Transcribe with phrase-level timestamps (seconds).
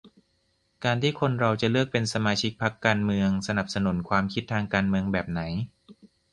[0.83, 5.41] การที่คนเราจะเลือกเป็นสมาชิกพรรคการเมือง-สนับสนุนความคิดทางการเมืองแบบไหน